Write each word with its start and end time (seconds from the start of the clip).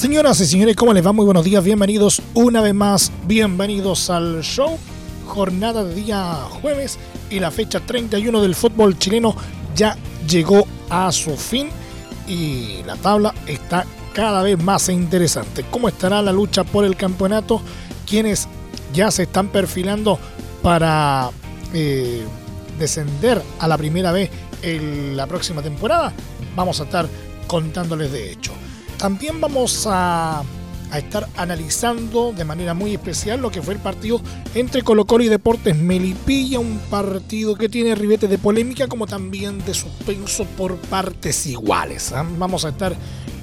Señoras 0.00 0.40
y 0.40 0.46
señores, 0.46 0.76
¿cómo 0.76 0.94
les 0.94 1.06
va? 1.06 1.12
Muy 1.12 1.26
buenos 1.26 1.44
días, 1.44 1.62
bienvenidos 1.62 2.22
una 2.32 2.62
vez 2.62 2.72
más, 2.72 3.12
bienvenidos 3.26 4.08
al 4.08 4.40
show. 4.40 4.78
Jornada 5.26 5.84
de 5.84 5.94
día 5.94 6.36
jueves 6.62 6.98
y 7.28 7.38
la 7.38 7.50
fecha 7.50 7.80
31 7.80 8.40
del 8.40 8.54
fútbol 8.54 8.98
chileno 8.98 9.36
ya 9.76 9.98
llegó 10.26 10.66
a 10.88 11.12
su 11.12 11.36
fin 11.36 11.68
y 12.26 12.82
la 12.86 12.96
tabla 12.96 13.34
está 13.46 13.84
cada 14.14 14.42
vez 14.42 14.58
más 14.64 14.88
interesante. 14.88 15.66
¿Cómo 15.70 15.86
estará 15.86 16.22
la 16.22 16.32
lucha 16.32 16.64
por 16.64 16.86
el 16.86 16.96
campeonato? 16.96 17.60
Quienes 18.08 18.48
ya 18.94 19.10
se 19.10 19.24
están 19.24 19.48
perfilando 19.48 20.18
para 20.62 21.28
eh, 21.74 22.24
descender 22.78 23.42
a 23.58 23.68
la 23.68 23.76
primera 23.76 24.12
vez 24.12 24.30
en 24.62 25.14
la 25.14 25.26
próxima 25.26 25.60
temporada. 25.60 26.14
Vamos 26.56 26.80
a 26.80 26.84
estar 26.84 27.06
contándoles 27.46 28.10
de 28.10 28.32
hecho. 28.32 28.54
También 29.00 29.40
vamos 29.40 29.88
a, 29.90 30.42
estar 30.94 31.26
analizando 31.36 32.34
de 32.36 32.44
manera 32.44 32.74
muy 32.74 32.92
especial 32.92 33.40
lo 33.40 33.50
que 33.50 33.62
fue 33.62 33.72
el 33.72 33.80
partido 33.80 34.20
entre 34.54 34.82
Colo 34.82 35.06
Colo 35.06 35.24
y 35.24 35.28
Deportes 35.28 35.74
Melipilla, 35.74 36.58
un 36.58 36.78
partido 36.90 37.54
que 37.54 37.70
tiene 37.70 37.94
ribete 37.94 38.28
de 38.28 38.36
polémica 38.36 38.88
como 38.88 39.06
también 39.06 39.64
de 39.64 39.72
suspenso 39.72 40.44
por 40.44 40.76
partes 40.76 41.46
iguales. 41.46 42.12
¿ah? 42.12 42.26
Vamos 42.36 42.66
a 42.66 42.70
estar 42.70 42.94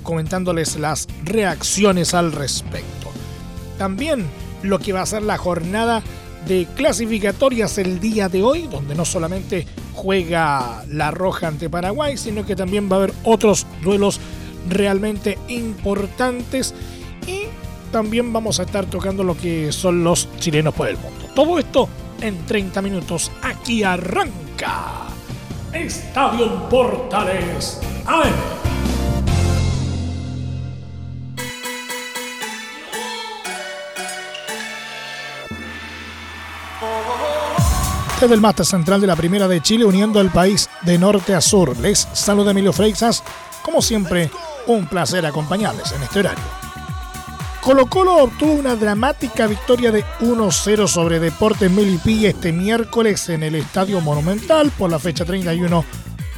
comentándoles 0.04 0.76
las 0.76 1.08
reacciones 1.24 2.14
al 2.14 2.34
respecto. 2.34 3.08
También 3.80 4.28
lo 4.62 4.78
que 4.78 4.94
va 4.94 5.02
a 5.02 5.08
ser 5.08 5.24
la 5.24 5.40
jornada 5.40 6.04
de 6.48 6.68
clasificatorias 6.76 7.80
el 7.80 8.00
día 8.00 8.30
de 8.30 8.44
hoy, 8.44 8.68
donde 8.68 8.94
no 8.94 9.06
solamente 9.06 9.66
juega 9.94 10.84
la 10.88 11.10
Roja 11.10 11.48
ante 11.48 11.68
Paraguay, 11.68 12.16
sino 12.16 12.46
que 12.46 12.56
también 12.56 12.92
va 12.92 12.98
a 12.98 13.00
haber 13.00 13.14
otros 13.24 13.66
duelos 13.82 14.20
realmente 14.70 15.38
importantes 15.48 16.74
y 17.26 17.44
también 17.92 18.32
vamos 18.34 18.60
a 18.60 18.64
estar 18.64 18.86
tocando 18.86 19.24
lo 19.24 19.38
que 19.38 19.72
son 19.72 20.04
los 20.04 20.28
chilenos 20.40 20.74
por 20.74 20.88
el 20.88 20.98
mundo. 20.98 21.26
Todo 21.34 21.60
esto 21.60 21.90
en 22.22 22.46
30 22.46 22.82
minutos. 22.82 23.32
Aquí 23.42 23.84
arranca 23.84 25.08
Estadio 25.74 26.68
Portales 26.70 27.80
AM. 28.06 28.58
Desde 38.20 38.34
el 38.34 38.42
máster 38.42 38.66
central 38.66 39.00
de 39.00 39.06
la 39.06 39.16
Primera 39.16 39.48
de 39.48 39.62
Chile, 39.62 39.86
uniendo 39.86 40.20
al 40.20 40.32
país 40.32 40.72
de 40.82 40.98
norte 40.98 41.36
a 41.36 41.42
sur, 41.42 41.78
les 41.78 42.08
saluda 42.14 42.50
Emilio 42.50 42.74
Freixas. 42.74 43.24
Como 43.62 43.80
siempre, 43.80 44.32
un 44.68 44.86
placer 44.88 45.26
acompañarles 45.26 45.92
en 45.92 46.04
este 46.04 46.20
horario. 46.20 46.44
Colo 47.62 47.88
Colo 47.88 48.24
obtuvo 48.24 48.54
una 48.54 48.76
dramática 48.76 49.46
victoria 49.46 49.92
de 49.92 50.06
1-0 50.22 50.88
sobre 50.88 51.20
Deportes 51.20 51.70
Melipilla 51.70 52.30
este 52.30 52.54
miércoles 52.54 53.28
en 53.30 53.44
el 53.44 53.56
Estadio 53.56 54.00
Monumental 54.00 54.72
por 54.72 54.90
la 54.90 55.00
fecha 55.00 55.26
31 55.26 55.84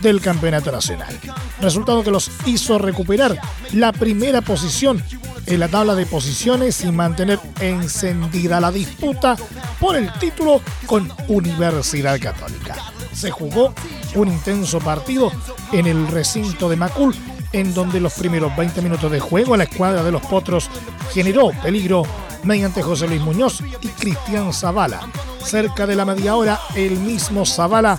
del 0.02 0.22
Campeonato 0.22 0.72
Nacional. 0.72 1.20
Resultado 1.62 2.04
que 2.04 2.12
los 2.12 2.32
hizo 2.46 2.80
recuperar 2.80 3.40
la 3.74 3.92
primera 3.92 4.42
posición 4.42 5.04
en 5.46 5.60
la 5.60 5.68
tabla 5.68 5.96
de 5.96 6.06
posiciones 6.06 6.84
y 6.84 6.92
mantener 6.92 7.40
encendida 7.60 8.60
la 8.60 8.72
disputa 8.72 9.36
por 9.80 9.96
el 9.96 10.12
título 10.14 10.62
con 10.86 11.12
Universidad 11.28 12.20
Católica. 12.20 12.76
Se 13.14 13.32
jugó 13.32 13.74
un 14.16 14.30
intenso 14.30 14.80
partido 14.80 15.32
en 15.72 15.88
el 15.88 16.08
recinto 16.08 16.70
de 16.70 16.76
Macul 16.76 17.16
en 17.54 17.74
donde 17.74 18.00
los 18.00 18.14
primeros 18.14 18.56
20 18.56 18.82
minutos 18.82 19.12
de 19.12 19.20
juego 19.20 19.58
la 19.58 19.64
escuadra 19.64 20.04
de 20.04 20.12
los 20.12 20.22
Potros 20.22 20.70
generó 21.14 21.52
peligro 21.64 22.04
mediante 22.44 22.82
José 22.82 23.08
Luis 23.08 23.22
Muñoz 23.22 23.62
y 23.82 23.88
Cristian 23.88 24.54
Zavala. 24.54 25.02
Cerca 25.44 25.88
de 25.88 25.96
la 25.96 26.06
media 26.06 26.36
hora, 26.36 26.60
el 26.76 26.98
mismo 27.00 27.46
Zavala 27.46 27.98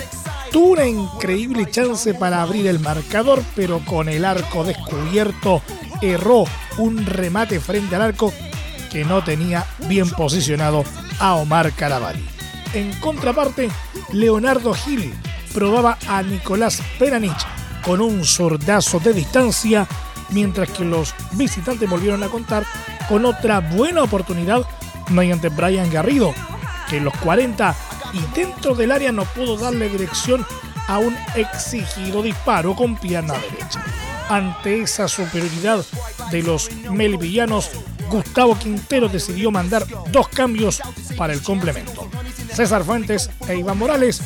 tuvo 0.50 0.72
una 0.72 0.86
increíble 0.86 1.70
chance 1.70 2.14
para 2.14 2.42
abrir 2.42 2.66
el 2.66 2.80
marcador, 2.80 3.42
pero 3.54 3.80
con 3.84 4.08
el 4.08 4.24
arco 4.24 4.64
descubierto 4.64 5.62
erró 6.00 6.44
un 6.78 7.04
remate 7.04 7.60
frente 7.60 7.96
al 7.96 8.02
arco 8.02 8.32
que 8.90 9.04
no 9.04 9.22
tenía 9.22 9.66
bien 9.88 10.08
posicionado 10.10 10.84
a 11.18 11.34
Omar 11.34 11.72
Caravalli. 11.72 12.24
En 12.72 12.92
contraparte, 13.00 13.68
Leonardo 14.12 14.74
Gil 14.74 15.12
probaba 15.52 15.98
a 16.08 16.22
Nicolás 16.22 16.82
Peranich 16.98 17.59
con 17.84 18.00
un 18.00 18.24
sordazo 18.24 19.00
de 19.00 19.12
distancia, 19.12 19.86
mientras 20.30 20.70
que 20.70 20.84
los 20.84 21.14
visitantes 21.32 21.88
volvieron 21.88 22.22
a 22.22 22.28
contar 22.28 22.64
con 23.08 23.24
otra 23.24 23.60
buena 23.60 24.02
oportunidad 24.02 24.62
mediante 25.08 25.48
Brian 25.48 25.90
Garrido, 25.90 26.34
que 26.88 26.98
en 26.98 27.04
los 27.04 27.16
40 27.18 27.74
y 28.12 28.36
dentro 28.36 28.74
del 28.74 28.92
área 28.92 29.12
no 29.12 29.24
pudo 29.24 29.56
darle 29.56 29.88
dirección 29.88 30.46
a 30.88 30.98
un 30.98 31.16
exigido 31.34 32.22
disparo 32.22 32.74
con 32.74 32.96
pierna 32.96 33.34
derecha. 33.34 33.84
Ante 34.28 34.82
esa 34.82 35.08
superioridad 35.08 35.84
de 36.30 36.42
los 36.42 36.70
melvillanos, 36.90 37.70
Gustavo 38.08 38.58
Quintero 38.58 39.08
decidió 39.08 39.50
mandar 39.50 39.86
dos 40.10 40.28
cambios 40.28 40.80
para 41.16 41.32
el 41.32 41.42
complemento. 41.42 42.08
César 42.52 42.84
Fuentes 42.84 43.30
e 43.48 43.56
Iván 43.56 43.78
Morales 43.78 44.20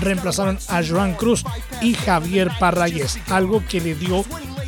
reemplazaron 0.00 0.58
a 0.68 0.82
Joan 0.82 1.14
Cruz 1.14 1.44
y 1.80 1.94
Javier 1.94 2.50
Parrayes, 2.58 3.18
algo 3.28 3.62
que 3.68 3.80
le 3.80 3.94
dio 3.94 4.24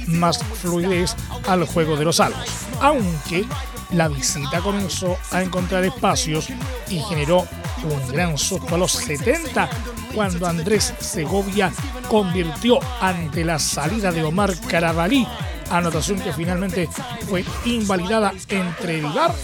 más 0.07 0.39
fluidez 0.39 1.15
al 1.47 1.65
juego 1.65 1.97
de 1.97 2.05
los 2.05 2.17
salvos. 2.17 2.47
Aunque 2.81 3.45
la 3.93 4.09
visita 4.09 4.61
comenzó 4.61 5.19
a 5.31 5.43
encontrar 5.43 5.85
espacios 5.85 6.49
y 6.89 6.99
generó 7.01 7.47
un 7.85 8.13
gran 8.13 8.39
susto 8.39 8.75
a 8.75 8.79
los 8.79 8.93
70 8.93 9.69
cuando 10.15 10.47
Andrés 10.47 10.95
Segovia 10.99 11.73
convirtió 12.09 12.79
ante 13.01 13.45
la 13.45 13.59
salida 13.59 14.13
de 14.13 14.23
Omar 14.23 14.55
Carabalí, 14.69 15.27
anotación 15.71 16.21
que 16.21 16.33
finalmente 16.33 16.89
fue 17.29 17.45
invalidada 17.65 18.33
entre 18.49 18.99
el 18.99 19.07
VAR 19.07 19.35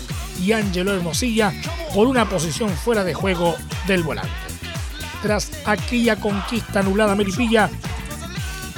y 0.42 0.52
Ángelo 0.52 0.94
Hermosilla 0.94 1.52
por 1.94 2.06
una 2.06 2.28
posición 2.28 2.70
fuera 2.70 3.02
de 3.02 3.14
juego 3.14 3.54
del 3.86 4.02
volante 4.02 4.47
tras 5.22 5.50
aquella 5.66 6.16
conquista 6.16 6.80
anulada 6.80 7.14
Meripilla, 7.14 7.70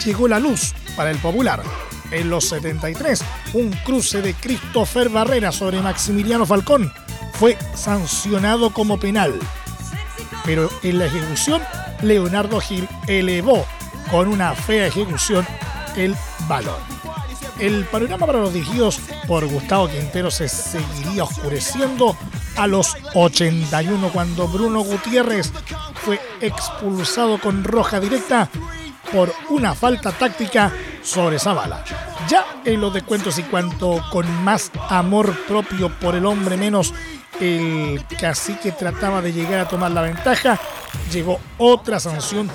llegó 0.04 0.28
la 0.28 0.38
luz 0.38 0.74
para 0.96 1.10
el 1.10 1.18
popular. 1.18 1.62
En 2.10 2.28
los 2.28 2.46
73, 2.48 3.22
un 3.54 3.70
cruce 3.84 4.20
de 4.20 4.34
Christopher 4.34 5.08
Barrera 5.08 5.52
sobre 5.52 5.80
Maximiliano 5.80 6.44
Falcón 6.44 6.92
fue 7.34 7.56
sancionado 7.74 8.70
como 8.70 8.98
penal. 8.98 9.38
Pero 10.44 10.68
en 10.82 10.98
la 10.98 11.06
ejecución, 11.06 11.62
Leonardo 12.02 12.60
Gil 12.60 12.88
elevó 13.06 13.64
con 14.10 14.28
una 14.28 14.54
fea 14.54 14.86
ejecución 14.86 15.46
el 15.96 16.16
balón. 16.48 16.80
El 17.58 17.84
panorama 17.84 18.26
para 18.26 18.40
los 18.40 18.54
dirigidos 18.54 18.98
por 19.28 19.46
Gustavo 19.46 19.88
Quintero 19.88 20.30
se 20.30 20.48
seguiría 20.48 21.24
oscureciendo 21.24 22.16
a 22.56 22.66
los 22.66 22.96
81 23.14 24.10
cuando 24.12 24.48
Bruno 24.48 24.80
Gutiérrez 24.80 25.52
fue 26.02 26.20
expulsado 26.40 27.38
con 27.38 27.64
roja 27.64 28.00
directa 28.00 28.48
por 29.12 29.32
una 29.48 29.74
falta 29.74 30.12
táctica 30.12 30.72
sobre 31.02 31.38
Zavala. 31.38 31.84
Ya 32.28 32.44
en 32.64 32.80
los 32.80 32.92
descuentos 32.94 33.38
y 33.38 33.42
cuanto 33.42 34.02
con 34.10 34.30
más 34.44 34.70
amor 34.88 35.34
propio 35.46 35.90
por 35.98 36.14
el 36.14 36.26
hombre 36.26 36.56
menos 36.56 36.94
el 37.40 38.04
cacique 38.20 38.72
trataba 38.72 39.22
de 39.22 39.32
llegar 39.32 39.60
a 39.60 39.68
tomar 39.68 39.90
la 39.90 40.02
ventaja, 40.02 40.60
llegó 41.10 41.40
otra 41.58 41.98
sanción 41.98 42.50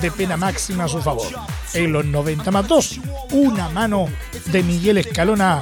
de 0.00 0.10
pena 0.10 0.36
máxima 0.36 0.84
a 0.84 0.88
su 0.88 1.02
favor. 1.02 1.28
En 1.74 1.92
los 1.92 2.04
90 2.04 2.50
más 2.50 2.66
2, 2.66 3.00
una 3.32 3.68
mano 3.68 4.06
de 4.46 4.62
Miguel 4.62 4.98
Escalona 4.98 5.60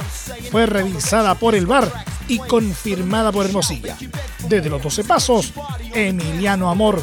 fue 0.51 0.67
revisada 0.67 1.35
por 1.35 1.55
el 1.55 1.67
VAR 1.67 1.91
y 2.29 2.39
confirmada 2.39 3.33
por 3.33 3.47
Hermosilla. 3.47 3.97
Desde 4.49 4.71
los 4.71 4.83
12 4.83 5.05
pasos, 5.05 5.53
Emiliano 5.95 6.71
Amor 6.71 7.03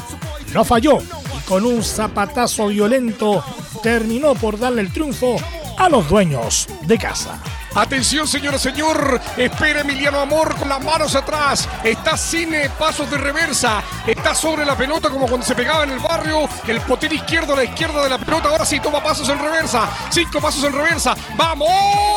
no 0.52 0.64
falló 0.64 0.98
y 1.36 1.40
con 1.46 1.64
un 1.64 1.82
zapatazo 1.82 2.68
violento 2.68 3.44
terminó 3.82 4.34
por 4.34 4.58
darle 4.58 4.82
el 4.82 4.92
triunfo 4.92 5.36
a 5.76 5.88
los 5.88 6.08
dueños 6.08 6.66
de 6.82 6.98
casa. 6.98 7.40
Atención, 7.74 8.26
señora, 8.26 8.58
señor. 8.58 9.20
Espera 9.36 9.82
Emiliano 9.82 10.18
Amor 10.18 10.56
con 10.56 10.68
las 10.68 10.82
manos 10.82 11.14
atrás. 11.14 11.68
Está 11.84 12.16
sin 12.16 12.50
pasos 12.78 13.08
de 13.10 13.18
reversa. 13.18 13.82
Está 14.06 14.34
sobre 14.34 14.64
la 14.64 14.76
pelota 14.76 15.08
como 15.10 15.28
cuando 15.28 15.46
se 15.46 15.54
pegaba 15.54 15.84
en 15.84 15.90
el 15.90 16.00
barrio. 16.00 16.48
El 16.66 16.80
potín 16.80 17.12
izquierdo 17.12 17.52
a 17.52 17.56
la 17.56 17.64
izquierda 17.64 18.02
de 18.02 18.10
la 18.10 18.18
pelota. 18.18 18.48
Ahora 18.48 18.64
sí 18.64 18.80
toma 18.80 19.02
pasos 19.02 19.28
en 19.28 19.38
reversa. 19.38 19.88
Cinco 20.10 20.40
pasos 20.40 20.64
en 20.64 20.72
reversa. 20.72 21.14
¡Vamos! 21.36 21.68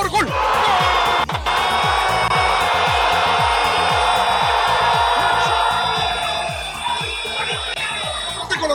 ¡Gol! 0.09 0.25
¡Gol! 0.25 0.27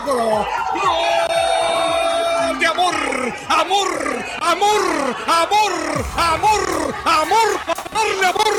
¡De 0.06 0.12
amor! 2.66 2.94
¡Amor! 3.48 3.90
¡Amor! 4.40 5.16
¡Amor! 5.26 6.04
¡Amor! 6.16 6.94
¡Amor! 7.04 7.48
¡Darle 7.92 8.26
amor 8.26 8.54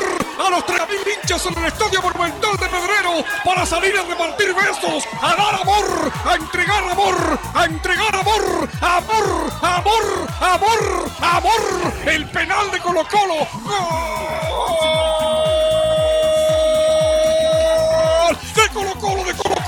a 0.45 0.49
los 0.49 0.65
3.000 0.65 1.07
hinchas 1.07 1.45
en 1.45 1.57
el 1.57 1.65
estadio 1.67 2.01
Monumental 2.01 2.57
de 2.57 2.67
Pedrero 2.67 3.23
para 3.45 3.65
salir 3.65 3.97
a 3.97 4.03
repartir 4.03 4.53
besos! 4.53 5.05
¡A 5.21 5.35
dar 5.37 5.61
amor! 5.61 6.11
¡A 6.25 6.35
entregar 6.35 6.83
amor! 6.91 7.39
¡A 7.53 7.63
entregar 7.63 8.13
amor! 8.13 8.67
¡Amor! 8.81 9.49
¡Amor! 9.61 10.27
¡Amor! 10.41 11.11
¡Amor! 11.21 11.93
¡El 12.07 12.29
penal 12.29 12.69
de 12.71 12.79
Colo 12.81 13.07
Colo! 13.09 13.47
¡Gol! 13.63 15.16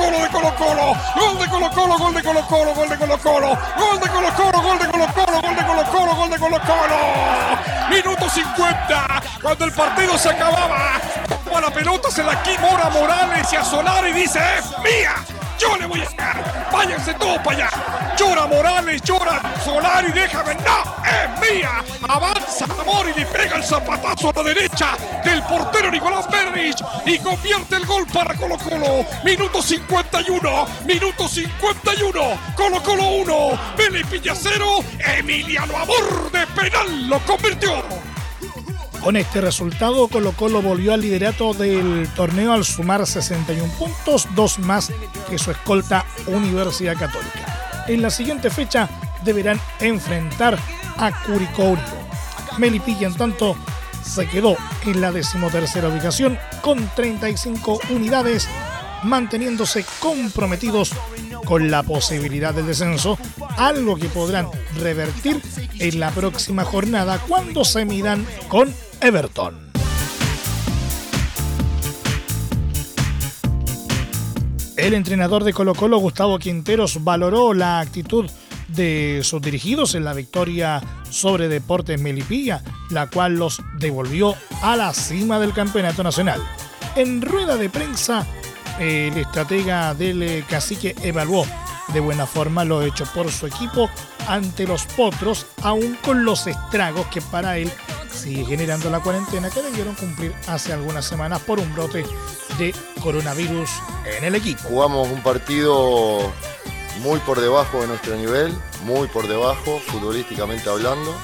Colo 0.10 0.24
de 0.24 0.30
Colo 0.30 0.56
Colo, 0.56 0.96
gol 1.16 1.38
de 1.38 1.48
Colo 1.48 1.70
Colo, 1.70 1.98
gol 2.00 2.14
de 2.16 2.24
Colo 2.24 2.48
Colo, 2.48 2.74
gol 2.74 2.90
de 2.90 2.98
Colo 2.98 3.18
Colo, 3.20 3.56
gol 3.78 4.00
de 4.00 4.10
Colo 4.10 4.34
Colo, 4.34 4.62
gol 4.64 4.80
de 4.80 4.88
Colo 4.88 5.08
Colo, 5.14 5.42
gol 5.42 5.56
de 5.56 5.66
Colo 5.66 5.84
Colo, 5.84 6.16
gol 6.16 6.30
de 6.32 6.40
Colo 6.40 6.62
Colo. 6.62 7.90
Minuto 7.92 8.28
50, 8.28 9.22
cuando 9.40 9.66
el 9.66 9.72
partido 9.72 10.18
se 10.18 10.30
acababa, 10.30 11.00
la 11.62 11.70
pelota 11.70 12.10
se 12.10 12.24
la 12.24 12.42
Mora 12.60 12.90
Morales 12.90 13.54
y 13.54 13.56
a 13.56 13.64
Solar 13.64 14.08
y 14.08 14.14
dice, 14.14 14.40
es 14.58 14.66
mía. 14.80 15.14
Yo 15.60 15.78
le 15.78 15.86
voy 15.86 16.02
a 16.02 16.10
sacar. 16.10 16.70
Váyanse 16.72 17.14
todos 17.14 17.38
para 17.44 17.58
allá. 17.58 18.09
Llora 18.20 18.48
Morales, 18.48 19.02
llora 19.04 19.42
Solari, 19.64 20.12
déjame. 20.12 20.54
No, 20.56 21.06
es 21.06 21.40
mía. 21.40 21.82
Avanza 22.06 22.66
Amor 22.66 23.06
y 23.16 23.18
le 23.18 23.26
pega 23.26 23.56
el 23.56 23.64
zapatazo 23.64 24.32
a 24.32 24.34
la 24.34 24.44
derecha 24.44 24.98
del 25.24 25.42
portero 25.44 25.90
Nicolás 25.90 26.30
Bernich 26.30 26.84
y 27.06 27.18
convierte 27.20 27.78
el 27.78 27.86
gol 27.86 28.06
para 28.14 28.36
Colo 28.36 28.58
Colo. 28.58 29.06
Minuto 29.24 29.62
51, 29.62 30.68
minuto 30.86 31.30
51. 31.30 32.22
Colo 32.58 32.84
Colo 32.84 33.08
1, 33.08 33.60
Pilla 34.12 34.36
0. 34.36 34.66
Emiliano 35.18 35.78
Amor 35.78 36.30
de 36.34 36.46
penal 36.48 37.08
lo 37.08 37.20
convirtió. 37.20 37.86
Con 39.02 39.16
este 39.16 39.40
resultado, 39.40 40.10
Colo 40.10 40.34
Colo 40.34 40.62
volvió 40.62 40.94
al 40.94 41.00
liderato 41.00 41.54
del 41.54 42.10
torneo 42.18 42.52
al 42.52 42.66
sumar 42.66 43.08
61 43.08 43.72
puntos, 43.76 44.28
dos 44.36 44.60
más 44.60 44.92
que 45.30 45.38
su 45.38 45.52
escolta 45.52 46.06
Universidad 46.28 46.98
Católica. 46.98 47.49
En 47.90 48.04
la 48.04 48.12
siguiente 48.12 48.52
fecha 48.52 48.88
deberán 49.24 49.60
enfrentar 49.80 50.60
a 50.98 51.24
Curicó. 51.26 51.76
Melipilla, 52.60 53.08
en 53.08 53.16
tanto, 53.16 53.56
se 54.04 54.28
quedó 54.28 54.56
en 54.86 55.02
la 55.02 55.12
decimotercera 55.12 55.90
ubicación 55.90 56.38
con 56.62 56.88
35 56.96 57.80
unidades, 57.90 58.48
manteniéndose 59.02 59.84
comprometidos 60.00 60.92
con 61.46 61.72
la 61.72 61.82
posibilidad 61.82 62.54
del 62.54 62.68
descenso, 62.68 63.18
algo 63.58 63.96
que 63.96 64.08
podrán 64.08 64.48
revertir 64.78 65.42
en 65.80 66.00
la 66.00 66.12
próxima 66.12 66.66
jornada 66.66 67.20
cuando 67.28 67.66
se 67.66 67.86
midan 67.86 68.24
con 68.50 68.72
Everton. 69.02 69.69
El 74.82 74.94
entrenador 74.94 75.44
de 75.44 75.52
Colo 75.52 75.76
Colo, 75.76 75.98
Gustavo 75.98 76.40
Quinteros, 76.40 77.04
valoró 77.04 77.54
la 77.54 77.82
actitud 77.82 78.30
de 78.70 79.20
sus 79.24 79.42
dirigidos 79.42 79.94
en 79.94 80.06
la 80.06 80.14
victoria 80.14 80.82
sobre 81.10 81.50
Deportes 81.50 82.00
Melipilla, 82.00 82.64
la 82.90 83.08
cual 83.08 83.36
los 83.36 83.62
devolvió 83.78 84.36
a 84.62 84.78
la 84.78 84.94
cima 84.94 85.38
del 85.38 85.52
campeonato 85.52 86.02
nacional. 86.02 86.42
En 86.96 87.22
rueda 87.22 87.58
de 87.58 87.70
prensa, 87.70 88.26
el 88.80 89.18
estratega 89.18 89.94
del 89.94 90.46
cacique 90.48 90.96
evaluó 91.04 91.46
de 91.94 92.00
buena 92.00 92.26
forma 92.26 92.64
lo 92.64 92.82
hecho 92.82 93.06
por 93.14 93.30
su 93.32 93.48
equipo 93.48 93.90
ante 94.30 94.66
los 94.66 94.86
potros, 94.86 95.46
aún 95.62 95.98
con 96.02 96.24
los 96.24 96.48
estragos 96.48 97.06
que 97.08 97.20
para 97.22 97.58
él 97.58 97.70
sigue 98.12 98.46
generando 98.46 98.90
la 98.90 99.00
cuarentena 99.00 99.50
que 99.50 99.62
debieron 99.62 99.96
cumplir 99.96 100.34
hace 100.48 100.74
algunas 100.74 101.06
semanas 101.06 101.42
por 101.42 101.60
un 101.60 101.74
brote 101.74 102.06
de 102.58 102.74
coronavirus 103.02 103.70
en 104.18 104.24
el 104.24 104.36
equipo. 104.36 104.62
Jugamos 104.64 105.08
un 105.10 105.22
partido 105.22 106.32
muy 107.02 107.20
por 107.20 107.40
debajo 107.40 107.82
de 107.82 107.88
nuestro 107.88 108.16
nivel, 108.16 108.54
muy 108.84 109.08
por 109.08 109.28
debajo, 109.28 109.80
futbolísticamente 109.88 110.70
hablando. 110.70 111.16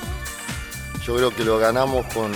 Yo 1.05 1.15
creo 1.15 1.35
que 1.35 1.43
lo 1.43 1.57
ganamos 1.57 2.05
con, 2.13 2.31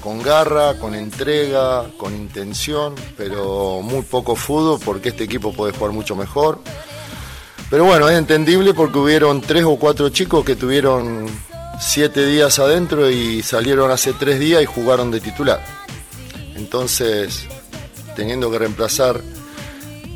con 0.00 0.22
garra, 0.22 0.78
con 0.78 0.94
entrega, 0.94 1.86
con 1.96 2.14
intención, 2.14 2.94
pero 3.16 3.80
muy 3.82 4.02
poco 4.02 4.36
fútbol 4.36 4.80
porque 4.84 5.10
este 5.10 5.24
equipo 5.24 5.52
puede 5.52 5.72
jugar 5.72 5.92
mucho 5.92 6.16
mejor. 6.16 6.60
Pero 7.70 7.84
bueno, 7.84 8.08
es 8.08 8.18
entendible 8.18 8.72
porque 8.74 8.98
hubieron 8.98 9.40
tres 9.40 9.64
o 9.64 9.76
cuatro 9.76 10.08
chicos 10.08 10.44
que 10.44 10.56
tuvieron 10.56 11.26
siete 11.80 12.26
días 12.26 12.58
adentro 12.58 13.10
y 13.10 13.42
salieron 13.42 13.90
hace 13.90 14.12
tres 14.12 14.38
días 14.40 14.62
y 14.62 14.66
jugaron 14.66 15.10
de 15.10 15.20
titular. 15.20 15.64
Entonces, 16.56 17.46
teniendo 18.16 18.50
que 18.50 18.58
reemplazar 18.58 19.20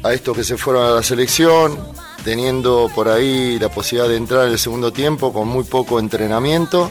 a 0.02 0.12
estos 0.12 0.36
que 0.36 0.44
se 0.44 0.56
fueron 0.56 0.84
a 0.84 0.90
la 0.90 1.02
selección, 1.02 1.78
teniendo 2.24 2.90
por 2.94 3.08
ahí 3.08 3.58
la 3.58 3.68
posibilidad 3.68 4.08
de 4.08 4.16
entrar 4.16 4.46
en 4.46 4.52
el 4.52 4.58
segundo 4.58 4.92
tiempo 4.92 5.32
con 5.32 5.46
muy 5.48 5.64
poco 5.64 6.00
entrenamiento, 6.00 6.90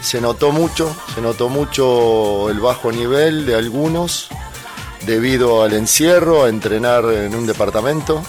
se 0.00 0.20
notó 0.20 0.52
mucho, 0.52 0.94
se 1.14 1.20
notó 1.20 1.48
mucho 1.48 2.48
el 2.48 2.60
bajo 2.60 2.92
nivel 2.92 3.44
de 3.44 3.56
algunos 3.56 4.28
debido 5.04 5.62
al 5.62 5.72
encierro, 5.72 6.44
a 6.44 6.48
entrenar 6.48 7.04
en 7.06 7.34
un 7.34 7.46
departamento. 7.46 8.22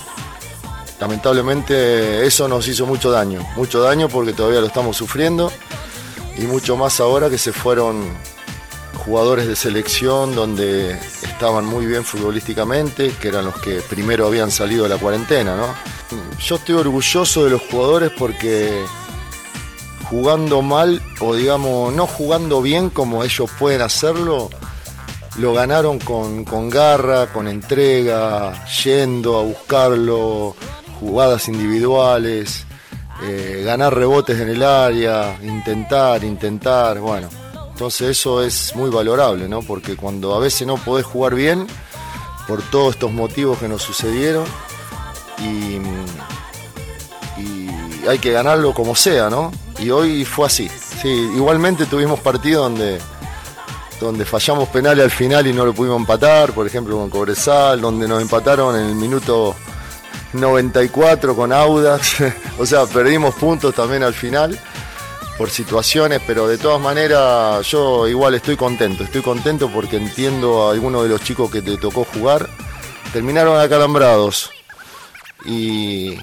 Lamentablemente 1.00 2.26
eso 2.26 2.48
nos 2.48 2.68
hizo 2.68 2.88
mucho 2.88 3.12
daño, 3.12 3.46
mucho 3.56 3.82
daño 3.82 4.10
porque 4.10 4.34
todavía 4.34 4.60
lo 4.60 4.68
estamos 4.68 4.98
sufriendo 4.98 5.52
y 6.38 6.42
mucho 6.42 6.78
más 6.78 7.00
ahora 7.00 7.30
que 7.30 7.38
se 7.38 7.52
fueron 7.52 8.06
jugadores 9.06 9.48
de 9.48 9.56
selección 9.56 10.36
donde 10.36 10.92
estaban 10.92 11.66
muy 11.66 11.86
bien 11.86 12.04
futbolísticamente, 12.04 13.14
que 13.22 13.30
eran 13.30 13.46
los 13.46 13.58
que 13.60 13.82
primero 13.82 14.28
habían 14.28 14.52
salido 14.52 14.84
de 14.84 14.90
la 14.90 14.98
cuarentena, 14.98 15.56
¿no? 15.56 15.68
Yo 16.40 16.56
estoy 16.56 16.76
orgulloso 16.76 17.46
de 17.46 17.52
los 17.52 17.62
jugadores 17.62 18.12
porque 18.18 18.84
jugando 20.10 20.62
mal 20.62 21.02
o 21.20 21.36
digamos 21.36 21.94
no 21.94 22.08
jugando 22.08 22.62
bien 22.62 22.90
como 22.90 23.24
ellos 23.24 23.50
pueden 23.58 23.82
hacerlo, 23.82 24.50
lo 25.38 25.54
ganaron 25.54 26.00
con, 26.00 26.44
con 26.44 26.70
garra, 26.70 27.28
con 27.28 27.48
entrega, 27.48 28.66
yendo 28.84 29.40
a 29.40 29.44
buscarlo, 29.44 30.56
jugadas 31.00 31.48
individuales, 31.48 32.67
eh, 33.24 33.64
ganar 33.66 33.96
rebotes 33.96 34.40
en 34.40 34.50
el 34.50 34.64
área, 34.64 35.38
intentar, 35.42 36.24
intentar, 36.24 37.00
bueno. 37.00 37.30
Entonces 37.72 38.10
eso 38.10 38.44
es 38.44 38.76
muy 38.76 38.90
valorable, 38.90 39.48
¿no? 39.48 39.62
Porque 39.62 39.96
cuando 39.96 40.36
a 40.36 40.40
veces 40.40 40.68
no 40.68 40.78
podés 40.78 41.06
jugar 41.06 41.36
bien, 41.36 41.68
por 42.48 42.62
todos 42.64 42.96
estos 42.96 43.12
motivos 43.12 43.58
que 43.60 43.68
nos 43.68 43.82
sucedieron, 43.82 44.46
y, 45.40 45.80
hay 48.08 48.20
que 48.20 48.32
ganarlo 48.32 48.74
como 48.74 48.96
sea, 48.96 49.30
¿no? 49.30 49.52
Y 49.80 49.90
hoy 49.90 50.24
fue 50.24 50.48
así. 50.48 50.70
Sí, 51.02 51.10
igualmente 51.36 51.86
tuvimos 51.86 52.22
partidos 52.22 52.70
donde 52.70 53.00
donde 54.00 54.26
fallamos 54.26 54.70
penales 54.70 55.04
al 55.04 55.12
final 55.12 55.48
y 55.48 55.54
no 55.54 55.66
lo 55.66 55.74
pudimos 55.74 56.00
empatar, 56.00 56.54
por 56.54 56.66
ejemplo 56.68 56.98
con 56.98 57.10
Cobresal, 57.10 57.82
donde 57.82 58.08
nos 58.08 58.22
empataron 58.22 58.76
en 58.76 58.86
el 58.88 58.96
minuto 58.96 59.56
94 60.34 61.36
con 61.36 61.52
Audax, 61.54 62.18
o 62.60 62.66
sea, 62.66 62.86
perdimos 62.86 63.36
puntos 63.36 63.74
también 63.74 64.04
al 64.04 64.14
final 64.14 64.60
por 65.38 65.50
situaciones, 65.50 66.22
pero 66.26 66.48
de 66.48 66.58
todas 66.58 66.82
maneras 66.82 67.66
yo 67.68 68.08
igual 68.08 68.34
estoy 68.34 68.56
contento, 68.58 69.04
estoy 69.04 69.22
contento 69.22 69.70
porque 69.70 69.98
entiendo 69.98 70.68
a 70.68 70.72
algunos 70.72 71.04
de 71.04 71.10
los 71.10 71.22
chicos 71.22 71.52
que 71.52 71.62
te 71.62 71.78
tocó 71.78 72.06
jugar, 72.06 72.50
terminaron 73.14 73.60
acalambrados 73.60 74.50
y, 75.46 76.18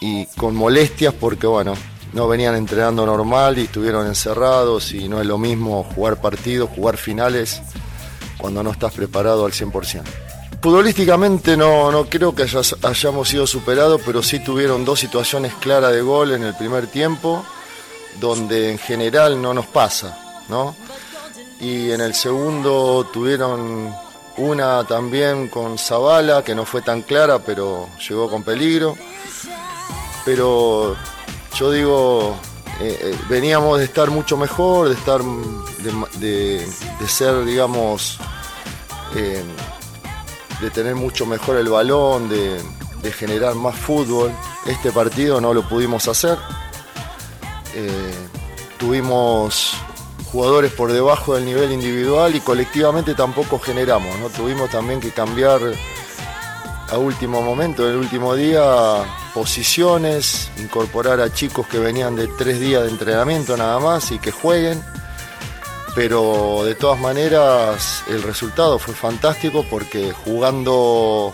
y 0.00 0.26
con 0.36 0.54
molestias 0.54 1.12
porque 1.14 1.48
bueno, 1.48 1.74
no 2.12 2.28
venían 2.28 2.54
entrenando 2.54 3.04
normal 3.04 3.58
y 3.58 3.62
estuvieron 3.62 4.06
encerrados 4.06 4.92
y 4.92 5.08
no 5.08 5.20
es 5.20 5.26
lo 5.26 5.36
mismo 5.36 5.82
jugar 5.82 6.20
partidos, 6.20 6.70
jugar 6.70 6.96
finales 6.96 7.60
cuando 8.38 8.62
no 8.62 8.70
estás 8.70 8.92
preparado 8.92 9.44
al 9.46 9.52
100%. 9.52 10.23
Futbolísticamente 10.64 11.58
no, 11.58 11.92
no 11.92 12.06
creo 12.06 12.34
que 12.34 12.46
hayamos 12.84 13.28
sido 13.28 13.46
superados, 13.46 14.00
pero 14.02 14.22
sí 14.22 14.38
tuvieron 14.38 14.82
dos 14.82 14.98
situaciones 14.98 15.52
claras 15.56 15.92
de 15.92 16.00
gol 16.00 16.32
en 16.32 16.42
el 16.42 16.54
primer 16.54 16.86
tiempo 16.86 17.44
donde 18.18 18.70
en 18.70 18.78
general 18.78 19.42
no 19.42 19.52
nos 19.52 19.66
pasa, 19.66 20.18
¿no? 20.48 20.74
Y 21.60 21.90
en 21.90 22.00
el 22.00 22.14
segundo 22.14 23.06
tuvieron 23.12 23.94
una 24.38 24.84
también 24.84 25.48
con 25.48 25.76
Zavala, 25.76 26.42
que 26.42 26.54
no 26.54 26.64
fue 26.64 26.80
tan 26.80 27.02
clara, 27.02 27.40
pero 27.40 27.90
llegó 28.08 28.30
con 28.30 28.42
peligro. 28.42 28.96
Pero 30.24 30.96
yo 31.58 31.70
digo, 31.70 32.36
eh, 32.80 32.98
eh, 33.02 33.18
veníamos 33.28 33.80
de 33.80 33.84
estar 33.84 34.10
mucho 34.10 34.38
mejor, 34.38 34.88
de 34.88 34.94
estar 34.94 35.20
de, 36.20 36.66
ser, 37.06 37.44
digamos, 37.44 38.18
eh, 39.14 39.44
de 40.60 40.70
tener 40.70 40.94
mucho 40.94 41.26
mejor 41.26 41.56
el 41.56 41.68
balón, 41.68 42.28
de, 42.28 42.60
de, 43.02 43.12
generar 43.12 43.54
más 43.54 43.76
fútbol. 43.76 44.32
Este 44.66 44.92
partido 44.92 45.40
no 45.40 45.52
lo 45.54 45.68
pudimos 45.68 46.08
hacer. 46.08 46.38
tuvimos 48.78 49.74
jugadores 50.34 50.72
por 50.72 50.92
debajo 50.92 51.36
del 51.36 51.44
nivel 51.44 51.70
individual 51.70 52.34
y 52.34 52.40
colectivamente 52.40 53.14
tampoco 53.14 53.58
generamos. 53.58 54.18
¿no? 54.18 54.28
Tuvimos 54.30 54.68
también 54.68 55.00
que 55.00 55.10
cambiar 55.10 55.60
a 56.90 56.98
último 56.98 57.40
momento, 57.40 57.84
en 57.86 57.92
el 57.92 57.98
último 57.98 58.34
día, 58.34 58.62
posiciones, 59.32 60.50
incorporar 60.58 61.20
a 61.20 61.32
chicos 61.32 61.66
que 61.66 61.78
venían 61.78 62.16
de 62.16 62.28
tres 62.28 62.60
días 62.60 62.82
de 62.82 62.90
entrenamiento 62.90 63.56
nada 63.56 63.78
más 63.78 64.10
y 64.10 64.18
que 64.18 64.30
jueguen. 64.30 64.82
Pero 65.94 66.64
de 66.64 66.74
todas 66.74 66.98
maneras 66.98 68.02
el 68.08 68.22
resultado 68.22 68.78
fue 68.78 68.94
fantástico 68.94 69.64
porque 69.70 70.12
jugando 70.12 71.32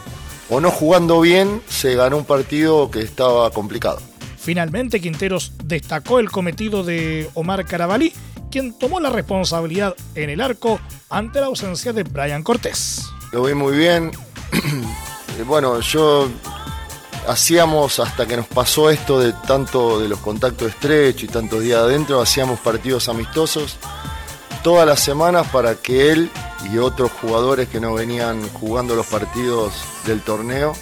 o 0.50 0.60
no 0.60 0.70
jugando 0.70 1.20
bien 1.20 1.62
se 1.68 1.94
ganó 1.94 2.18
un 2.18 2.24
partido 2.24 2.90
que 2.90 3.00
estaba 3.00 3.50
complicado. 3.50 4.00
Finalmente 4.38 5.00
Quinteros 5.00 5.52
destacó 5.64 6.18
el 6.18 6.30
cometido 6.30 6.82
de 6.82 7.30
Omar 7.34 7.64
Carabalí 7.64 8.12
quien 8.50 8.76
tomó 8.76 9.00
la 9.00 9.10
responsabilidad 9.10 9.94
en 10.14 10.28
el 10.28 10.40
arco 10.40 10.80
ante 11.08 11.40
la 11.40 11.46
ausencia 11.46 11.92
de 11.92 12.02
Brian 12.02 12.42
Cortés. 12.42 13.06
Lo 13.32 13.44
vi 13.44 13.54
muy 13.54 13.76
bien. 13.76 14.10
bueno, 15.46 15.80
yo 15.80 16.28
hacíamos 17.28 18.00
hasta 18.00 18.26
que 18.26 18.36
nos 18.36 18.46
pasó 18.46 18.90
esto 18.90 19.20
de 19.20 19.32
tanto 19.46 20.00
de 20.00 20.08
los 20.08 20.18
contactos 20.18 20.68
estrechos 20.68 21.24
y 21.24 21.28
tantos 21.28 21.62
días 21.62 21.78
adentro, 21.78 22.20
hacíamos 22.20 22.58
partidos 22.60 23.08
amistosos 23.08 23.76
todas 24.62 24.86
las 24.86 25.00
semanas 25.00 25.46
para 25.48 25.74
que 25.76 26.12
él 26.12 26.30
y 26.72 26.78
otros 26.78 27.10
jugadores 27.20 27.68
que 27.68 27.80
no 27.80 27.94
venían 27.94 28.42
jugando 28.50 28.94
los 28.94 29.06
partidos 29.06 29.72
del 30.06 30.20
torneo 30.20 30.74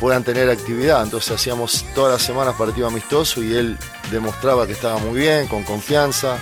puedan 0.00 0.24
tener 0.24 0.50
actividad. 0.50 1.02
Entonces 1.02 1.32
hacíamos 1.32 1.84
todas 1.94 2.12
las 2.12 2.22
semanas 2.22 2.54
partidos 2.56 2.90
amistosos 2.92 3.44
y 3.44 3.54
él 3.54 3.78
demostraba 4.10 4.66
que 4.66 4.72
estaba 4.72 4.98
muy 4.98 5.20
bien, 5.20 5.46
con 5.46 5.62
confianza 5.62 6.38